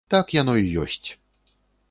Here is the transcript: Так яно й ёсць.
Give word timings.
Так 0.13 0.31
яно 0.41 0.55
й 0.61 0.71
ёсць. 0.87 1.09